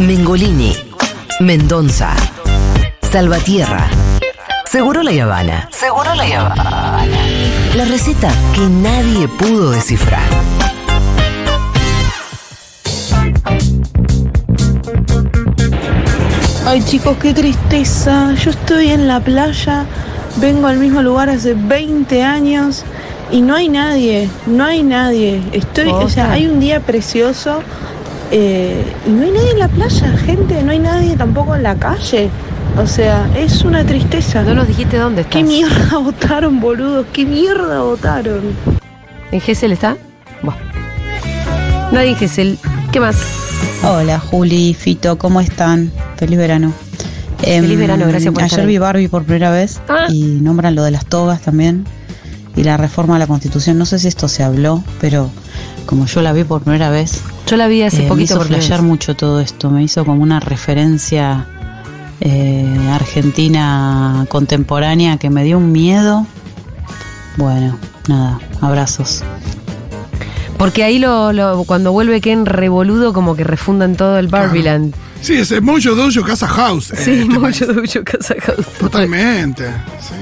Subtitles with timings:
[0.00, 0.76] Mengolini,
[1.40, 2.14] Mendoza,
[3.00, 3.86] Salvatierra,
[4.66, 5.68] Seguro la Habana.
[5.70, 7.06] Seguro la Habana.
[7.76, 10.20] La receta que nadie pudo descifrar.
[16.66, 18.34] Ay chicos, qué tristeza.
[18.34, 19.86] Yo estoy en la playa,
[20.36, 22.84] vengo al mismo lugar hace 20 años
[23.30, 25.40] y no hay nadie, no hay nadie.
[25.52, 27.62] Estoy, o sea, hay un día precioso
[28.36, 31.76] eh, y no hay nadie en la playa, gente, no hay nadie tampoco en la
[31.76, 32.28] calle.
[32.76, 34.42] O sea, es una tristeza.
[34.42, 35.34] No nos dijiste dónde estás.
[35.36, 37.06] ¿Qué mierda votaron, boludos?
[37.12, 38.40] ¿Qué mierda votaron?
[39.30, 39.96] ¿En Gessel está?
[40.42, 40.58] Bueno.
[41.92, 42.58] Nadie en Gessel.
[42.90, 43.16] ¿Qué más?
[43.84, 45.92] Hola Juli, Fito, ¿cómo están?
[46.16, 46.72] Feliz verano.
[47.38, 48.74] Feliz Em, verano, gracias por estar Ayer ahí.
[48.74, 50.06] vi Barbie por primera vez Ah.
[50.08, 51.84] y nombran lo de las togas también
[52.56, 53.78] y la reforma a la constitución.
[53.78, 55.30] No sé si esto se habló, pero
[55.86, 58.34] como yo la vi por primera vez, Yo la vi hace eh, me poquito hizo
[58.36, 59.70] por primera flashear mucho todo esto.
[59.70, 61.46] Me hizo como una referencia
[62.20, 66.26] eh, argentina contemporánea que me dio un miedo.
[67.36, 69.22] Bueno, nada, abrazos.
[70.56, 74.94] Porque ahí lo, lo- cuando vuelve Ken revoludo, como que refundan todo el Barbieland.
[75.20, 76.92] Sí, es el Mojo Dojo Casa House.
[76.92, 77.62] eh, Sí, este país.
[77.74, 78.66] mucho Casa House.
[78.78, 79.64] Totalmente.
[80.00, 80.14] Sí,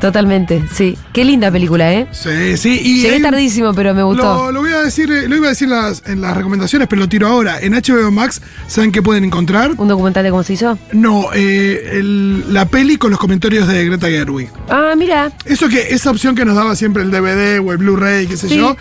[0.00, 0.96] Totalmente, sí.
[1.12, 2.06] Qué linda película, ¿eh?
[2.12, 2.56] sí.
[2.56, 4.22] sí, y Llegué tardísimo, pero me gustó.
[4.46, 7.00] Lo, lo voy a decir, lo iba a decir en las, en las recomendaciones, pero
[7.00, 7.60] lo tiro ahora.
[7.60, 9.72] En HBO Max, ¿saben qué pueden encontrar?
[9.76, 10.78] ¿Un documental de cómo se hizo?
[10.92, 14.48] No, eh, el- la peli con los comentarios de Greta Gerwig.
[14.68, 15.30] Ah, mira.
[15.44, 18.48] Eso que, esa opción que nos daba siempre el DVD o el Blu-ray, qué sé
[18.48, 18.56] Sí.
[18.56, 18.76] yo,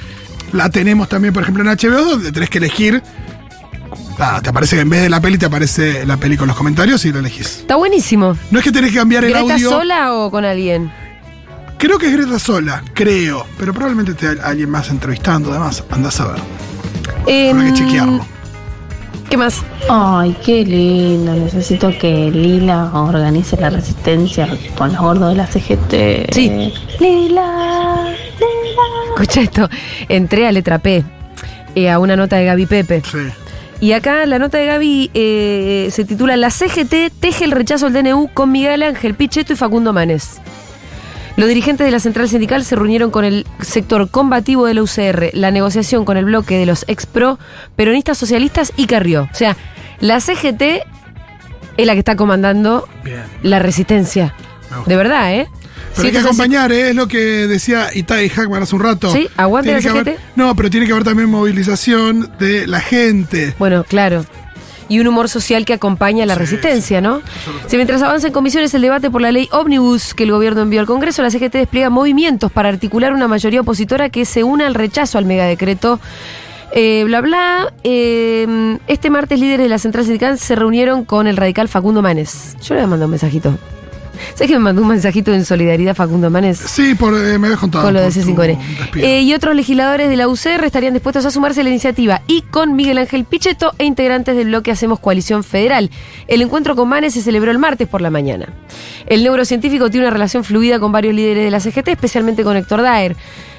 [0.53, 3.01] la tenemos también, por ejemplo, en HBO, donde tenés que elegir.
[4.17, 6.55] Nada, te aparece que en vez de la peli, te aparece la peli con los
[6.55, 7.59] comentarios y lo elegís.
[7.59, 8.37] Está buenísimo.
[8.51, 9.69] No es que tenés que cambiar el ¿Greta audio.
[9.69, 10.91] sola o con alguien?
[11.77, 13.45] Creo que es Greta sola, creo.
[13.57, 15.83] Pero probablemente esté alguien más entrevistando, además.
[15.89, 16.35] Andás a ver.
[16.39, 18.25] Habrá que Em, chequearlo.
[19.29, 19.61] ¿Qué más?
[19.89, 21.33] Ay, qué lindo.
[21.33, 24.47] Necesito que Lila organice la resistencia
[24.77, 26.33] con los gordos de la CGT.
[26.33, 26.49] Sí.
[26.99, 28.13] Lila, Lila.
[29.15, 29.69] Escucha esto.
[30.09, 31.03] Entré a letra P,
[31.75, 33.01] eh, a una nota de Gaby Pepe.
[33.09, 33.19] Sí.
[33.81, 37.93] Y acá la nota de Gaby eh, se titula La CGT teje el rechazo al
[37.93, 40.39] DNU con Miguel Ángel Pichetto y Facundo Manes.
[41.35, 45.31] Los dirigentes de la central sindical se reunieron con el sector combativo de la UCR,
[45.33, 47.39] la negociación con el bloque de los ex-pro,
[47.75, 49.27] peronistas socialistas y Carrió.
[49.31, 49.57] O sea,
[49.99, 50.61] la CGT
[51.77, 53.23] es la que está comandando Bien.
[53.41, 54.35] la resistencia.
[54.69, 54.89] Gusta.
[54.89, 55.47] De verdad, ¿eh?
[55.95, 56.89] Pero hay que acompañar, ¿eh?
[56.89, 59.11] es lo que decía Itai Hackman hace un rato.
[59.11, 60.19] Sí, aguante la haber- CGT.
[60.35, 63.53] no, pero tiene que haber también movilización de la gente.
[63.59, 64.25] Bueno, claro.
[64.89, 67.21] Y un humor social que acompaña a la Sí, resistencia, ¿no?
[67.67, 70.81] Si mientras avanza en comisiones el debate por la ley Omnibus que el gobierno envió
[70.81, 74.73] al Congreso, la CGT despliega movimientos para articular una mayoría opositora que se una al
[74.75, 75.99] rechazo al megadecreto.
[76.73, 77.73] Eh, bla, bla.
[77.83, 82.57] Eh, este martes líderes de la central sindical se reunieron con el radical Facundo Manes.
[82.61, 83.57] Yo le voy a mandar un mensajito.
[84.33, 86.57] ¿Sabes que me mandó un mensajito en solidaridad Facundo Manes?
[86.59, 87.83] Sí, por, eh, me habías contado.
[87.83, 88.57] con lo de por tu C5N.
[88.57, 89.07] despido.
[89.07, 92.41] Eh, y otros legisladores de la UCR estarían dispuestos a sumarse a la iniciativa y
[92.43, 95.89] con Miguel Ángel Pichetto e integrantes del bloque Hacemos Coalición Federal.
[96.27, 98.49] El encuentro con Manes se celebró el martes por la mañana.
[99.07, 102.81] El neurocientífico tiene una relación fluida con varios líderes de la CGT, especialmente con Héctor
[102.81, 103.15] Daer,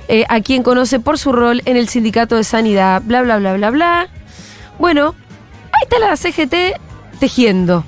[0.08, 3.54] eh, a quien conoce por su rol en el sindicato de sanidad, bla, bla, bla,
[3.54, 4.08] bla, bla.
[4.78, 5.14] Bueno,
[5.72, 6.80] ahí está la CGT
[7.20, 7.84] tejiendo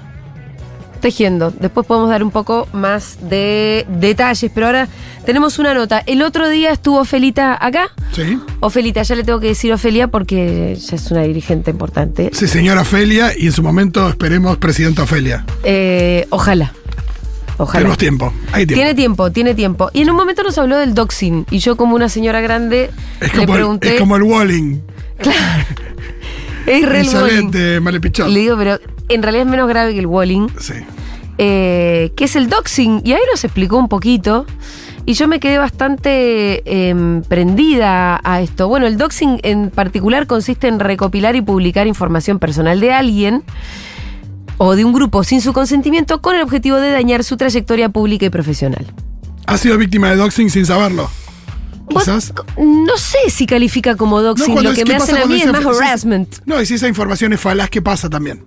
[1.05, 1.51] tejiendo.
[1.61, 4.89] Después podemos dar un poco más de detalles, pero ahora
[5.27, 6.03] tenemos una nota.
[6.07, 7.91] El otro día estuvo Ofelita acá.
[8.13, 8.39] Sí.
[8.61, 12.31] Ofelita, ya le tengo que decir Ofelia porque ya es una dirigente importante.
[12.33, 15.45] Sí, señora Ofelia, y en su momento esperemos presidenta Ofelia.
[15.63, 16.73] Eh, ojalá.
[17.59, 17.81] Ojalá.
[17.81, 18.33] Tenemos tiempo.
[18.53, 18.75] Hay tiempo.
[18.75, 19.91] Tiene tiempo, tiene tiempo.
[19.93, 21.45] Y en un momento nos habló del doxing.
[21.51, 23.95] Y yo, como una señora grande, es, le el, pregunté.
[23.97, 24.81] es como el Walling.
[26.67, 27.03] es re
[27.51, 28.33] de Malepichón.
[28.33, 28.79] Le digo, pero
[29.09, 30.49] en realidad es menos grave que el walling.
[30.59, 30.75] Sí.
[31.39, 33.03] Eh, que es el doxing.
[33.05, 34.47] Y ahí nos explicó un poquito.
[35.07, 38.69] Y yo me quedé bastante em, prendida a esto.
[38.69, 43.43] Bueno, el doxing en particular consiste en recopilar y publicar información personal de alguien
[44.57, 48.25] o de un grupo sin su consentimiento con el objetivo de dañar su trayectoria pública
[48.25, 48.87] y profesional.
[49.47, 51.11] ¿Ha sido víctima de doxing sin saberlo?
[51.89, 52.33] Quizás.
[52.57, 55.53] No sé si califica como doxing, lo que es- me ¿qué hacen a mí es
[55.53, 56.37] más harassment.
[56.47, 58.43] No, y si esa información es falaz, ¿qué pasa también?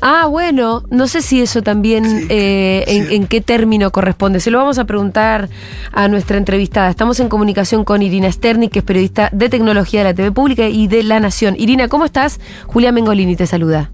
[0.00, 2.96] Ah, bueno, no sé si eso también, Sí, eh, sí.
[2.96, 4.40] en, en qué término corresponde.
[4.40, 5.48] Se lo vamos a preguntar
[5.92, 6.88] a nuestra entrevistada.
[6.90, 10.68] Estamos en comunicación con Irina Sterni, que es periodista de tecnología de la TV Pública
[10.68, 11.54] y de La Nación.
[11.58, 12.40] Irina, ¿cómo estás?
[12.66, 13.90] Julia Mengolini te saluda.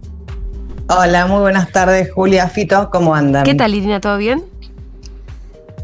[0.89, 3.45] Hola, muy buenas tardes, Julia Fito, ¿cómo andan?
[3.45, 4.01] ¿Qué tal, Irina?
[4.01, 4.45] ¿Todo bien?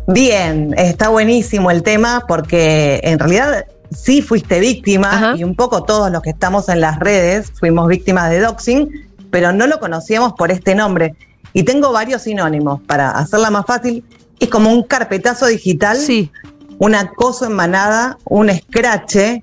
[0.06, 5.34] Bien, está buenísimo el tema porque en realidad sí fuiste víctima Ajá.
[5.36, 8.88] y un poco todos los que estamos en las redes fuimos víctimas de doxing
[9.30, 11.14] pero no lo conocíamos por este nombre.
[11.52, 14.04] Y tengo varios sinónimos para hacerla más fácil.
[14.38, 16.30] Es como un carpetazo digital, Sí.
[16.78, 19.42] un acoso en manada, un escrache.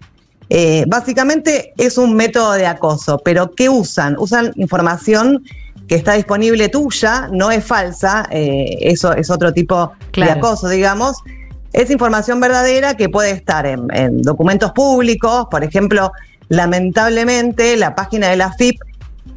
[0.49, 4.15] Eh, básicamente es un método de acoso, pero ¿qué usan?
[4.17, 5.43] Usan información
[5.87, 10.33] que está disponible tuya, no es falsa, eh, eso es otro tipo Claro.
[10.33, 11.17] de acoso, digamos.
[11.73, 16.11] Es información verdadera que puede estar en, en documentos públicos, por ejemplo,
[16.49, 18.79] lamentablemente la página de la FIP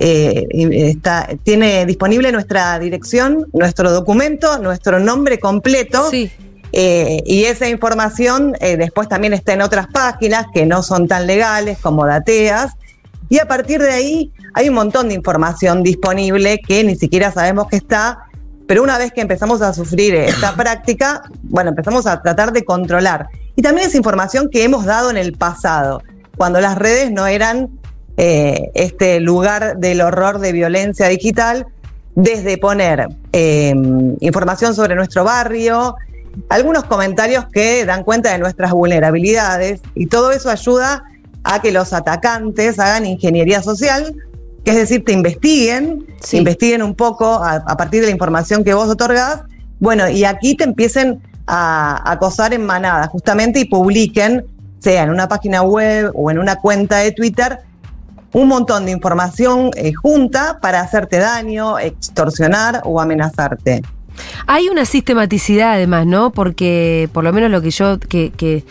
[0.03, 0.49] eh,
[0.89, 6.09] está, tiene disponible nuestra dirección, nuestro documento, nuestro nombre completo.
[6.11, 6.31] Sí.
[6.73, 11.27] Eh, y esa información eh, después también está en otras páginas que no son tan
[11.27, 12.73] legales como Dateas.
[13.29, 17.69] Y a partir de ahí hay un montón de información disponible que ni siquiera sabemos
[17.69, 18.21] que está,
[18.67, 23.27] pero una vez que empezamos a sufrir esta práctica, bueno, empezamos a tratar de controlar.
[23.55, 26.03] Y también es información que hemos dado en el pasado,
[26.39, 27.69] cuando las redes no eran
[28.23, 31.67] eh, este lugar del horror de violencia digital,
[32.15, 33.73] desde poner eh,
[34.21, 35.97] información sobre nuestro barrio,
[36.51, 41.03] algunos comentarios que dan cuenta de nuestras vulnerabilidades y todo eso ayuda
[41.45, 44.15] a que los atacantes hagan ingeniería social,
[44.65, 46.37] que es decir, te investiguen, Sí.
[46.37, 49.41] investiguen un poco a, a partir de la información que vos otorgás,
[49.79, 54.45] bueno, y aquí te empiecen a acosar en manada, justamente, y publiquen,
[54.79, 57.61] sea en una página web o en una cuenta de Twitter,
[58.33, 63.83] un montón de información eh, junta para hacerte daño, extorsionar o amenazarte.
[64.47, 66.31] Hay una sistematicidad además, ¿no?
[66.31, 68.65] Porque por lo menos lo que yo que,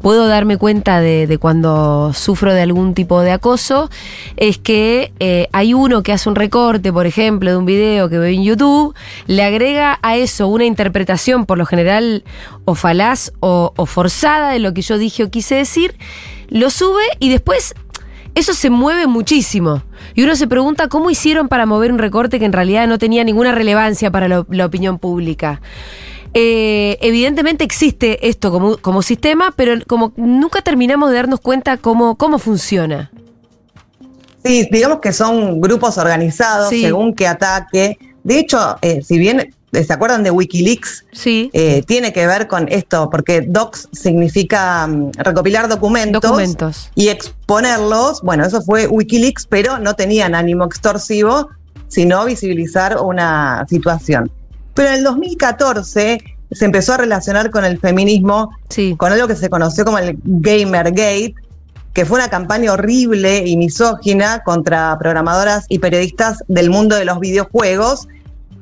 [0.00, 3.88] puedo darme cuenta de, cuando sufro de algún tipo de acoso
[4.36, 8.18] es que eh, hay uno que hace un recorte, por ejemplo, de un video que
[8.18, 8.94] ve en YouTube,
[9.28, 12.24] le agrega a eso una interpretación por lo general
[12.64, 15.94] o falaz o forzada de lo que yo dije o quise decir,
[16.48, 17.74] lo sube y después
[18.34, 19.82] eso se mueve muchísimo.
[20.14, 23.24] Y uno se pregunta cómo hicieron para mover un recorte que en realidad no tenía
[23.24, 25.60] ninguna relevancia para la opinión pública.
[26.34, 32.16] Eh, evidentemente existe esto como, como sistema, pero como nunca terminamos de darnos cuenta cómo,
[32.16, 33.10] cómo funciona.
[34.44, 36.82] Sí, digamos que son grupos organizados Sí.
[36.82, 37.98] según qué ataque.
[38.24, 41.50] De hecho, eh, si bien se acuerdan de Wikileaks, Sí.
[41.54, 46.90] eh, tiene que ver con esto, porque docs significa mm, recopilar documentos, Documentos.
[46.94, 48.20] y exponerlos.
[48.22, 51.48] Bueno, eso fue Wikileaks, pero no tenían ánimo extorsivo,
[51.88, 54.30] sino visibilizar una situación.
[54.74, 58.94] Pero en el 2014 se empezó a relacionar con el feminismo Sí.
[58.98, 61.34] con algo que se conoció como el Gamergate,
[61.94, 67.20] que fue una campaña horrible y misógina contra programadoras y periodistas del mundo de los
[67.20, 68.08] videojuegos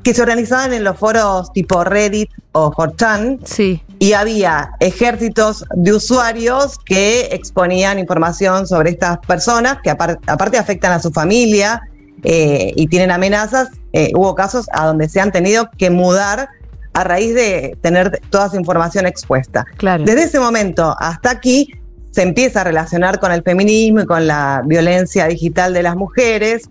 [0.02, 3.82] que se organizaban en los foros tipo Reddit o 4chan Sí.
[3.98, 10.92] y había ejércitos de usuarios que exponían información sobre estas personas que apar- aparte afectan
[10.92, 11.82] a su familia
[12.22, 13.68] eh, y tienen amenazas.
[13.92, 16.48] Eh, hubo casos a donde se han tenido que mudar
[16.92, 19.64] a raíz de tener toda esa información expuesta.
[19.76, 20.04] Claro.
[20.04, 21.72] Desde ese momento hasta aquí
[22.10, 26.68] se empieza a relacionar con el feminismo y con la violencia digital de las mujeres.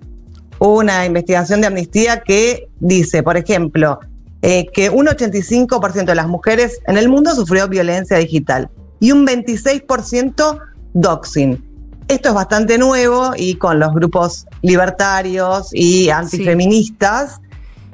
[0.59, 3.99] Una investigación de Amnistía que dice, por ejemplo,
[4.41, 8.69] eh, que un 85% de las mujeres en el mundo sufrió violencia digital
[8.99, 10.59] y un 26%
[10.93, 11.63] doxing.
[12.07, 17.39] Esto es bastante nuevo y con los grupos libertarios y antifeministas,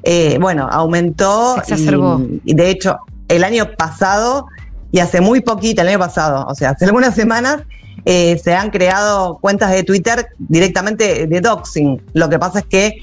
[0.04, 1.56] eh, bueno, aumentó.
[1.56, 2.22] Se exacerbó.
[2.46, 4.48] Y, y de hecho, el año pasado
[4.96, 7.64] y hace muy poquito, el año pasado, o sea, hace algunas semanas,
[8.06, 12.02] eh, se han creado cuentas de Twitter directamente de doxing.
[12.14, 12.94] Lo que pasa es que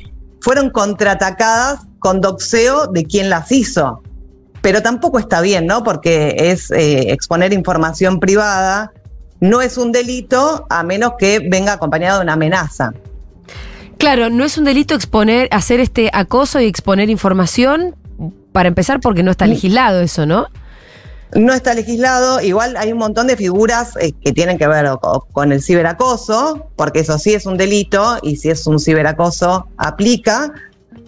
[0.40, 4.02] fueron contraatacadas con doxeo de quien las hizo.
[4.60, 5.82] Pero tampoco está bien, ¿no?
[5.82, 8.92] Porque es eh, exponer información privada,
[9.40, 12.92] no es un delito a menos que venga acompañado de una amenaza.
[13.98, 17.96] Claro, no es un delito exponer, hacer este acoso y exponer información,
[18.52, 20.46] para empezar, porque no está legislado eso, ¿no?
[21.34, 25.26] No está legislado, igual hay un montón de figuras eh, que tienen que ver co-
[25.32, 30.52] con el ciberacoso, porque eso sí es un delito y si es un ciberacoso aplica,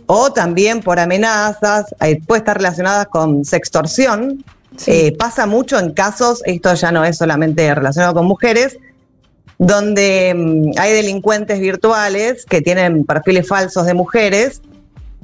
[0.06, 4.42] o también por amenazas, eh, puede estar relacionadas con sextorsión.
[4.76, 4.90] Sí.
[4.90, 8.78] Eh, pasa mucho en casos, esto ya no es solamente relacionado con mujeres,
[9.58, 14.62] donde mm, hay delincuentes virtuales que tienen perfiles falsos de mujeres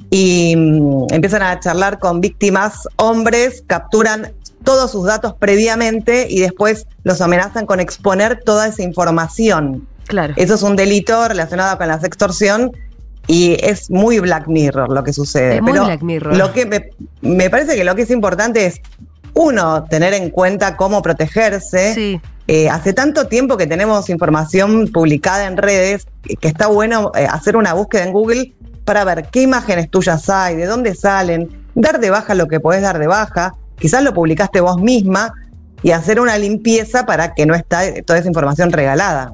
[0.09, 4.31] y mm, empiezan a charlar con víctimas hombres, capturan
[4.63, 9.87] todos sus datos previamente y después los amenazan con exponer toda esa información.
[10.07, 10.33] Claro.
[10.37, 12.71] Eso es un delito relacionado con la sextorsión
[13.27, 15.55] y es muy Black Mirror lo que sucede.
[15.55, 16.35] Es muy Pero Black Mirror.
[16.35, 16.89] Lo que me,
[17.21, 18.81] me parece que lo que es importante es,
[19.33, 21.93] uno, tener en cuenta cómo protegerse.
[21.93, 22.21] Sí.
[22.47, 27.55] eh, hace tanto tiempo que tenemos información publicada en redes que está bueno eh, hacer
[27.55, 28.53] una búsqueda en Google
[28.83, 32.81] para ver qué imágenes tuyas hay, de dónde salen, dar de baja lo que podés
[32.81, 35.33] dar de baja, quizás lo publicaste vos misma
[35.83, 39.33] y hacer una limpieza para que no esté toda esa información regalada.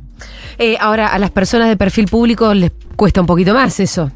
[0.57, 4.11] Eh, ahora, a las personas de perfil público les cuesta un poquito más eso.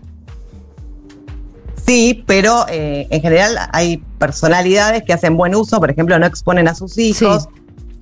[1.85, 6.67] Sí, pero eh, en general hay personalidades que hacen buen uso, por ejemplo, no exponen
[6.67, 7.49] a sus hijos,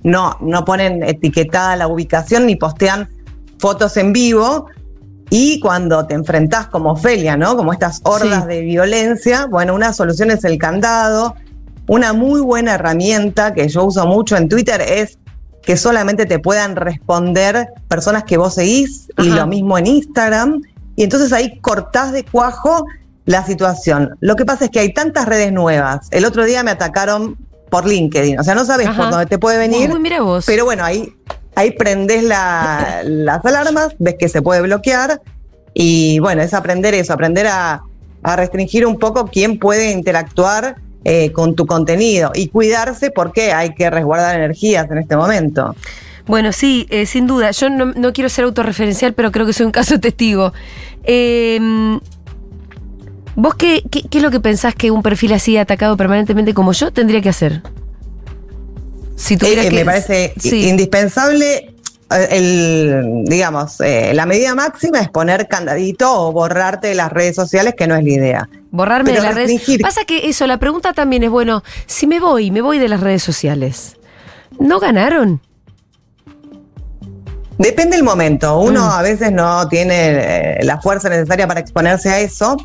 [0.02, 3.08] no, no ponen etiquetada la ubicación ni postean
[3.58, 4.66] fotos en vivo.
[5.32, 7.56] Y cuando te enfrentás como Ofelia, ¿no?
[7.56, 11.36] Como estas hordas de violencia, bueno, una solución es el candado.
[11.90, 15.18] Una muy buena herramienta que yo uso mucho en Twitter es
[15.60, 20.62] que solamente te puedan responder personas que vos seguís y lo mismo en Instagram.
[20.94, 22.84] Y entonces ahí cortás de cuajo
[23.24, 24.16] la situación.
[24.20, 26.06] Lo que pasa es que hay tantas redes nuevas.
[26.12, 27.36] El otro día me atacaron
[27.70, 29.92] por LinkedIn, o sea, no sabes por dónde te puede venir.
[29.98, 30.46] mira vos.
[30.46, 31.12] Pero bueno, ahí,
[31.56, 35.20] ahí prendés las alarmas, ves que se puede bloquear
[35.74, 37.82] y bueno, es aprender eso, aprender a,
[38.22, 43.90] restringir un poco quién puede interactuar eh, con tu contenido y cuidarse porque hay que
[43.90, 45.74] resguardar energías en este momento.
[46.26, 47.50] Bueno, sí, eh, sin duda.
[47.50, 50.52] Yo no, quiero ser autorreferencial, pero creo que soy un caso testigo.
[51.04, 51.98] Eh,
[53.36, 56.92] ¿Vos qué, qué, es lo que pensás que un perfil así atacado permanentemente como yo
[56.92, 57.62] tendría que hacer?
[59.16, 61.74] Si tuviera eh, Me parece indispensable eh,
[62.10, 67.74] el, digamos, eh, la medida máxima es poner candadito o borrarte de las redes sociales,
[67.76, 68.48] que no es la idea.
[68.70, 69.62] Borrarme de las redes.
[69.80, 73.00] Pasa que eso, la pregunta también es, bueno, si me voy, me voy de las
[73.00, 73.96] redes sociales,
[74.58, 75.40] ¿no ganaron?
[77.58, 78.58] Depende del momento.
[78.58, 78.90] Uno mm.
[78.90, 82.56] a veces no tiene la fuerza necesaria para exponerse a eso.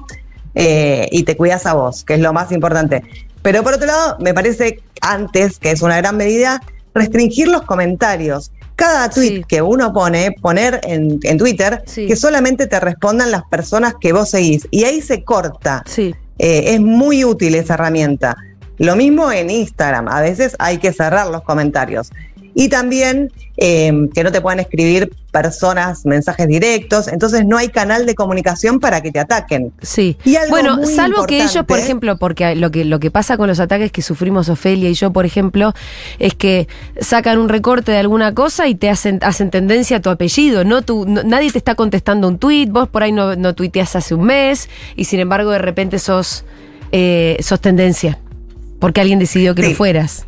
[0.56, 3.04] Eh, y te cuidas a vos, que es lo más importante.
[3.42, 6.62] Pero por otro lado, me parece antes, que es una gran medida,
[6.94, 8.52] restringir los comentarios.
[8.76, 14.12] Cada tweet que uno pone, poner en, Twitter, que solamente te respondan las personas que
[14.12, 14.68] vos seguís.
[14.72, 15.84] Y ahí se corta.
[15.86, 16.14] Sí.
[16.40, 18.36] Eh, es muy útil esa herramienta.
[18.78, 20.08] Lo mismo en Instagram.
[20.10, 22.12] A veces hay que cerrar los comentarios.
[22.58, 28.06] Y también eh, que no te puedan escribir personas mensajes directos, entonces no hay canal
[28.06, 29.74] de comunicación para que te ataquen.
[29.82, 30.18] Sí.
[30.50, 33.92] bueno, salvo que ellos, por ejemplo, porque lo que, lo que pasa con los ataques
[33.92, 35.74] que sufrimos Ofelia y yo, por ejemplo,
[36.18, 36.70] es que
[37.02, 40.82] sacan un recorte de alguna cosa y te hacen, hacen tendencia a tu apellido, ¿no?
[40.82, 44.24] Tú, nadie te está contestando un tweet, vos por ahí no, no tuiteas hace un
[44.24, 46.46] mes y sin embargo de repente sos,
[46.94, 48.20] eh, sos tendencia,
[48.80, 50.26] porque alguien decidió que no fueras.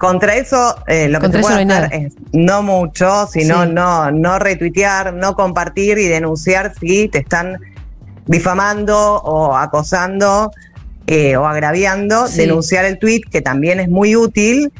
[0.00, 5.12] Contra eso, eh, lo que se puede hacer es no mucho, sino no, no retuitear,
[5.12, 7.58] no compartir y denunciar si te están
[8.24, 10.52] difamando o acosando
[11.06, 14.72] eh, o agraviando, denunciar el tweet, que también es muy útil,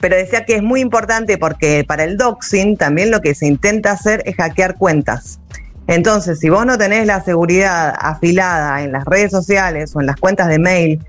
[0.00, 3.92] pero decía que es muy importante porque para el doxing también lo que se intenta
[3.92, 5.38] hacer es hackear cuentas.
[5.86, 10.16] Entonces, si vos no tenés la seguridad afilada en las redes sociales o en las
[10.16, 11.00] cuentas de mail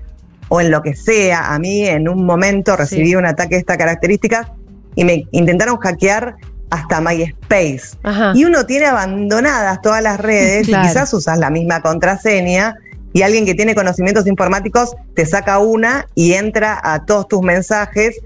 [0.48, 1.54] o en lo que sea.
[1.54, 4.52] A mí en un momento recibí un ataque de esta característica
[4.94, 6.36] y me intentaron hackear
[6.70, 7.96] hasta MySpace.
[8.34, 12.76] Y uno tiene abandonadas todas las redes y quizás usas la misma contraseña
[13.12, 18.20] y alguien que tiene conocimientos informáticos te saca una y entra a todos tus mensajes.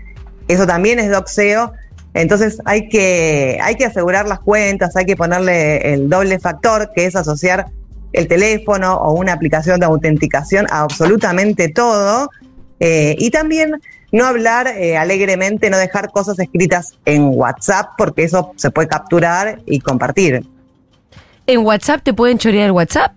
[0.49, 1.73] Eso también es doxeo.
[2.15, 7.07] Entonces hay que, hay que asegurar las cuentas, hay que ponerle el doble factor, que
[7.07, 7.67] es asociar
[8.13, 12.29] el teléfono o una aplicación de autenticación a absolutamente todo.
[12.81, 18.53] Eh, y también no hablar eh, alegremente, no dejar cosas escritas en WhatsApp, porque eso
[18.57, 20.45] se puede capturar y compartir.
[21.47, 23.17] ¿En WhatsApp te pueden chorear el WhatsApp?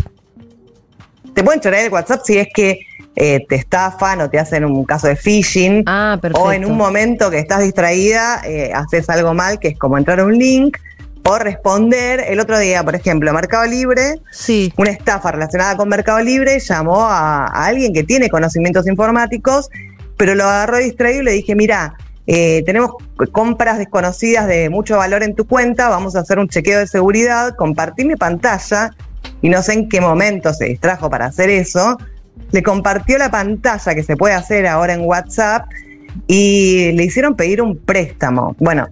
[1.34, 2.82] Te pueden chorear el WhatsApp si es que
[3.16, 5.84] eh, te estafan o te hacen un caso de phishing.
[5.88, 8.42] Ah, o en un momento que estás distraída,
[8.76, 10.78] haces algo mal, que es como entrar a un link
[11.24, 12.24] o responder.
[12.28, 14.74] El otro día, por ejemplo, Mercado Libre, sí.
[14.78, 19.70] una estafa relacionada con Mercado Libre llamó a, alguien que tiene conocimientos informáticos,
[20.18, 21.96] pero lo agarró distraído y le dije, mira,
[22.28, 22.92] eh, tenemos
[23.32, 27.56] compras desconocidas de mucho valor en tu cuenta, vamos a hacer un chequeo de seguridad,
[27.56, 28.92] compartí mi pantalla
[29.42, 31.98] y no sé en qué momento se distrajo para hacer eso.
[32.52, 35.66] Le compartió la pantalla que se puede hacer ahora en WhatsApp
[36.28, 38.56] y le hicieron pedir un préstamo.
[38.60, 38.88] Bueno,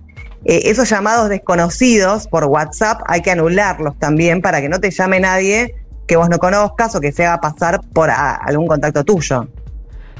[0.45, 5.19] eh, esos llamados desconocidos por WhatsApp hay que anularlos también para que no te llame
[5.19, 5.75] nadie
[6.07, 9.48] que vos no conozcas o que se haga pasar por algún contacto tuyo.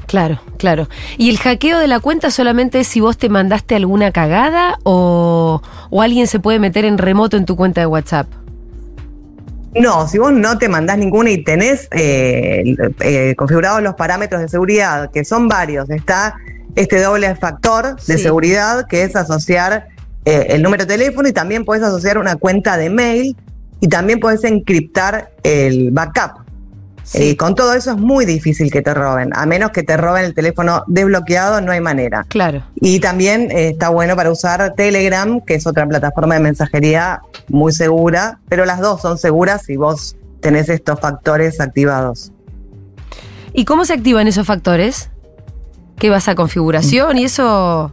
[0.06, 0.88] Claro, claro.
[1.18, 5.60] ¿Y el hackeo de la cuenta solamente es si vos te mandaste alguna cagada o,
[6.00, 8.26] alguien se puede meter en remoto en tu cuenta de WhatsApp?
[9.74, 14.48] No, si vos no te mandás ninguna y tenés eh, eh, configurados los parámetros de
[14.48, 16.34] seguridad, que son varios, está
[16.74, 19.88] este doble factor de seguridad que es asociar
[20.24, 23.36] eh, el número de teléfono y también puedes asociar una cuenta de mail
[23.80, 26.42] y también puedes encriptar el backup.
[27.14, 30.24] Y con todo eso es muy difícil que te roben, a menos que te roben
[30.24, 32.24] el teléfono desbloqueado, no hay manera.
[32.28, 32.62] Claro.
[32.76, 37.72] Y también eh, está bueno para usar Telegram, que es otra plataforma de mensajería muy
[37.72, 42.32] segura, pero las dos son seguras si vos tenés estos factores activados.
[43.52, 45.10] ¿Y cómo se activan esos factores?
[45.98, 47.92] ¿Qué vas a configuración y eso?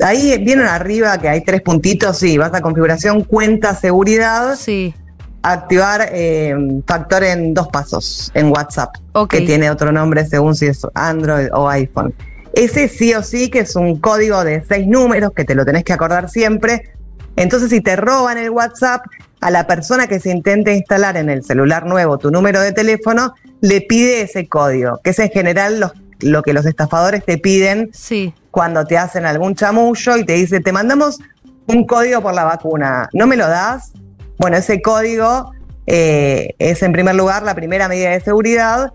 [0.00, 4.56] Ahí vienen arriba que hay tres puntitos, sí, vas a configuración, cuenta, seguridad.
[4.56, 4.94] Sí.
[5.42, 6.54] Activar eh,
[6.86, 8.94] factor en dos pasos en WhatsApp,
[9.28, 12.14] que tiene otro nombre según si es Android o iPhone.
[12.54, 15.84] Ese sí o sí que es un código de seis números que te lo tenés
[15.84, 16.90] que acordar siempre.
[17.36, 19.02] Entonces, si te roban el WhatsApp,
[19.40, 23.34] a la persona que se intente instalar en el celular nuevo tu número de teléfono,
[23.60, 25.92] le pide ese código, que es en general los-
[26.24, 28.34] lo que los estafadores te piden Sí.
[28.50, 31.18] cuando te hacen algún chamullo y te dice, te mandamos
[31.66, 33.92] un código por la vacuna, ¿no me lo das?
[34.38, 35.52] Bueno, ese código
[35.86, 38.92] eh, es en primer lugar la primera medida de seguridad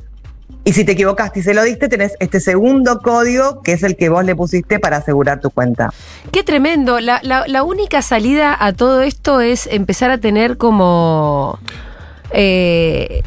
[0.66, 3.96] y si te equivocaste y se lo diste, tenés este segundo código que es el
[3.96, 5.92] que vos le pusiste para asegurar tu cuenta.
[6.32, 7.00] Qué tremendo.
[7.00, 11.60] La, la- la única salida a todo esto es empezar a tener como.
[12.32, 13.22] eh,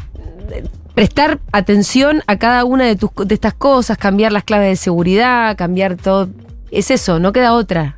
[0.93, 5.57] prestar atención a cada una de, tus, de estas cosas, cambiar las claves de seguridad,
[5.57, 6.29] cambiar todo.
[6.71, 7.95] Es eso, no queda otra.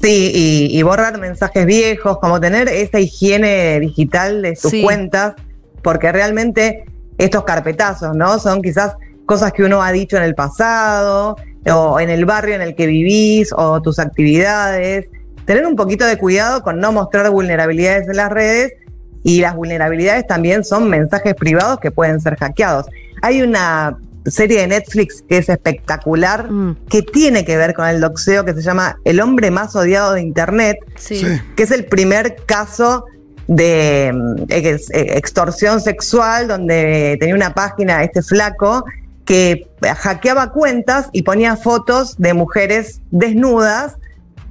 [0.00, 4.82] Sí, y, y borrar mensajes viejos, como tener esa higiene digital de tus Sí.
[4.82, 5.34] cuentas,
[5.82, 6.84] porque realmente
[7.18, 8.38] estos carpetazos, ¿no?
[8.38, 8.94] Son quizás
[9.26, 11.36] cosas que uno ha dicho en el pasado,
[11.70, 15.06] o en el barrio en el que vivís, o tus actividades.
[15.44, 18.72] Tener un poquito de cuidado con no mostrar vulnerabilidades en las redes,
[19.22, 22.86] y las vulnerabilidades también son mensajes privados que pueden ser hackeados.
[23.22, 23.96] Hay una
[24.26, 26.76] serie de Netflix que es espectacular, Mm.
[26.90, 30.20] que tiene que ver con el doxeo, que se llama El hombre más odiado de
[30.20, 31.16] Internet, Sí.
[31.16, 31.26] Sí.
[31.56, 33.04] que es el primer caso
[33.46, 38.84] de mm, ex- extorsión sexual, donde tenía una página, este flaco,
[39.24, 43.96] que hackeaba cuentas y ponía fotos de mujeres desnudas.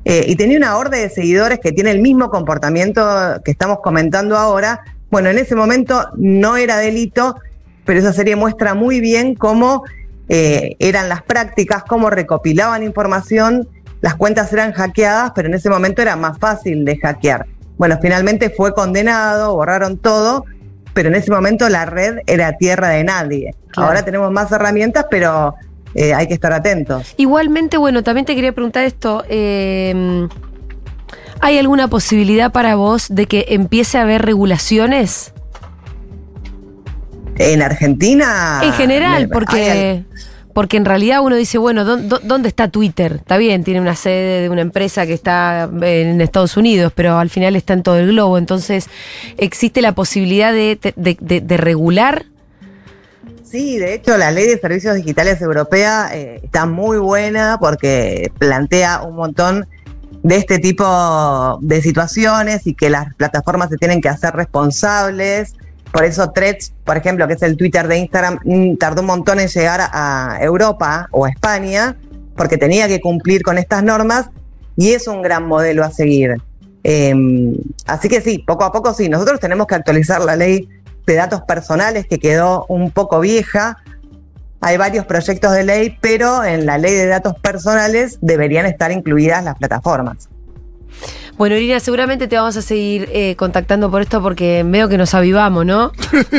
[0.10, 3.06] Eh, y tenía una orden de seguidores que tiene el mismo comportamiento
[3.44, 4.80] que estamos comentando ahora.
[5.12, 7.36] Bueno, en ese momento no era delito,
[7.84, 9.84] pero esa serie muestra muy bien cómo
[10.30, 13.68] eh, eran las prácticas, cómo recopilaban información,
[14.00, 17.46] las cuentas eran hackeadas, pero en ese momento era más fácil de hackear.
[17.78, 20.46] Bueno, finalmente fue condenado, borraron todo,
[20.94, 23.54] pero en ese momento la red era tierra de nadie.
[23.72, 23.90] Claro.
[23.90, 25.54] Ahora tenemos más herramientas, pero
[25.96, 27.14] eh, hay que estar atentos.
[27.18, 29.24] Igualmente, bueno, también te quería preguntar esto.
[29.30, 30.28] eh,
[31.40, 35.34] ¿Hay alguna posibilidad para vos de que empiece a haber regulaciones?
[37.38, 38.62] En Argentina...
[38.64, 40.04] en general, hay porque,
[40.54, 43.18] porque en realidad uno dice, bueno, ¿dó- dó- ¿dónde está Twitter?
[43.18, 47.30] Está bien, tiene una sede de una empresa que está en Estados Unidos, pero al
[47.30, 48.40] final está en todo el globo.
[48.40, 48.90] Entonces,
[49.38, 52.26] ¿existe la posibilidad de, de- de- de regular?
[53.50, 59.04] Sí, de hecho la ley de servicios digitales europea eh, está muy buena porque plantea
[59.04, 59.66] un montón
[60.22, 65.56] de este tipo de situaciones y que las plataformas se tienen que hacer responsables.
[65.94, 69.40] Por eso Threads, por ejemplo, que es el Twitter de Instagram, mm, tardó un montón
[69.40, 71.96] en llegar a Europa o a España
[72.36, 74.30] porque tenía que cumplir con estas normas
[74.76, 76.36] y es un gran modelo a seguir.
[76.84, 77.14] Eh,
[77.86, 80.68] así que sí, poco a poco sí, nosotros tenemos que actualizar la ley
[81.08, 83.78] de datos personales que quedó un poco vieja.
[84.60, 89.44] Hay varios proyectos de ley, pero en la ley de datos personales deberían estar incluidas
[89.44, 90.30] las plataformas.
[91.38, 95.14] Bueno, Irina, seguramente te vamos a seguir eh, contactando por esto porque veo que nos
[95.14, 95.92] avivamos, ¿no?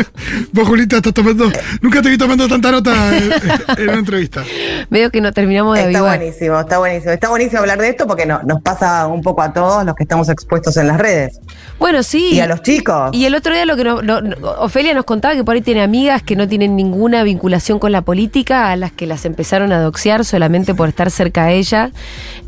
[0.53, 1.49] Vos, Julita, estás tomando.
[1.81, 3.31] Nunca te vi tomando tanta nota en,
[3.79, 4.43] en una entrevista.
[4.91, 6.19] Veo que no terminamos de Está avivar.
[6.19, 7.13] buenísimo, está buenísimo.
[7.13, 10.03] Está buenísimo hablar de esto porque no- nos pasa un poco a todos los que
[10.03, 11.39] estamos expuestos en las redes.
[11.79, 12.31] Bueno, sí.
[12.33, 13.11] Y a los chicos.
[13.13, 15.61] Y el otro día lo que no- no- no- Ofelia nos contaba que por ahí
[15.63, 19.71] tiene amigas que no tienen ninguna vinculación con la política, a las que las empezaron
[19.71, 21.93] a doxear solamente por estar cerca a ella.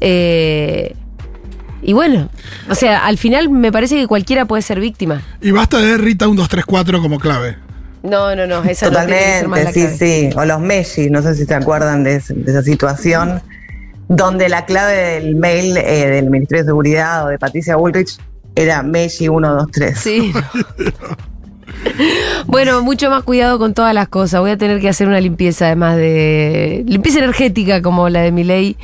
[0.00, 0.96] Eh,
[1.82, 2.28] y bueno,
[2.68, 5.22] o sea, al final me parece que cualquiera puede ser víctima.
[5.40, 7.56] Y basta de Rita 1234 como clave.
[8.02, 10.30] No, no, no, esa no tiene que ser más Totalmente, la sí, clave.
[10.30, 10.36] sí.
[10.38, 13.42] O los Messi, no sé si se acuerdan de, ese- de esa situación,
[14.08, 18.16] donde la clave del mail eh, del Ministerio de Seguridad o de Patricia Bullrich
[18.56, 19.98] era Messi 123.
[19.98, 20.32] Sí.
[22.46, 24.40] Bueno, mucho más cuidado con todas las cosas.
[24.40, 26.84] Voy a tener que hacer una limpieza, además de.
[26.86, 28.76] limpieza energética como la de mi ley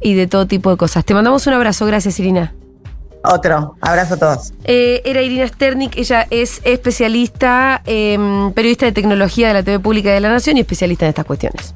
[0.00, 1.04] y de todo tipo de cosas.
[1.04, 1.86] Te mandamos un abrazo.
[1.86, 2.54] Gracias, Irina.
[3.24, 4.52] Otro, abrazo a todos.
[4.64, 10.12] Eh, era Irina Sternik, ella es especialista, em, periodista de tecnología de la TV Pública
[10.12, 11.74] de la Nación y especialista en estas cuestiones.